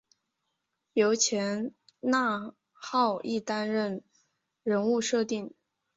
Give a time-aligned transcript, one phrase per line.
[0.93, 4.01] 由前纳浩一担任
[4.63, 5.53] 人物设定。